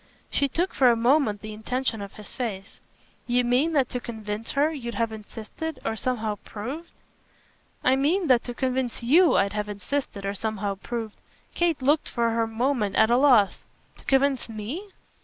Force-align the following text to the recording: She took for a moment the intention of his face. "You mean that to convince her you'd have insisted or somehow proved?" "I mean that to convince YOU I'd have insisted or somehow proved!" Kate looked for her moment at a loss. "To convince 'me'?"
She 0.31 0.47
took 0.49 0.73
for 0.73 0.89
a 0.89 0.95
moment 0.95 1.41
the 1.41 1.53
intention 1.53 2.01
of 2.01 2.13
his 2.13 2.35
face. 2.35 2.79
"You 3.27 3.43
mean 3.43 3.73
that 3.73 3.87
to 3.89 3.99
convince 3.99 4.53
her 4.53 4.71
you'd 4.71 4.95
have 4.95 5.11
insisted 5.11 5.79
or 5.85 5.95
somehow 5.95 6.39
proved?" 6.43 6.89
"I 7.91 7.95
mean 7.95 8.25
that 8.25 8.43
to 8.45 8.55
convince 8.55 9.03
YOU 9.03 9.35
I'd 9.35 9.53
have 9.53 9.69
insisted 9.69 10.25
or 10.25 10.33
somehow 10.33 10.73
proved!" 10.73 11.17
Kate 11.53 11.83
looked 11.83 12.09
for 12.09 12.31
her 12.31 12.47
moment 12.47 12.95
at 12.95 13.11
a 13.11 13.15
loss. 13.17 13.65
"To 13.99 14.05
convince 14.05 14.49
'me'?" 14.49 14.89